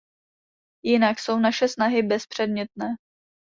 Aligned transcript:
Jinak 0.85 1.19
jsou 1.19 1.39
naše 1.39 1.67
snahy 1.67 2.01
bezpředmětné. 2.03 2.95